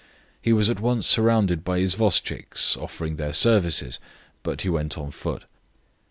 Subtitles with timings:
[0.41, 3.99] He was at once surrounded by isvostchiks offering their services,
[4.41, 5.45] but he went on foot.